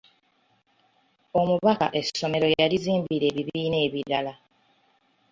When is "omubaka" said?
1.39-1.87